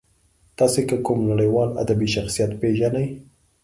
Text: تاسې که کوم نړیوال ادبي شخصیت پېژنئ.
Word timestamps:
تاسې 0.57 0.81
که 0.89 0.95
کوم 1.05 1.19
نړیوال 1.31 1.69
ادبي 1.83 2.07
شخصیت 2.15 2.51
پېژنئ. 2.61 3.07